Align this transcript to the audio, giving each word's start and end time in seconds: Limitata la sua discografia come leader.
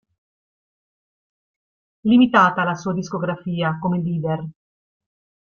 Limitata 2.07 2.63
la 2.63 2.73
sua 2.73 2.91
discografia 2.93 3.77
come 3.79 4.01
leader. 4.01 4.49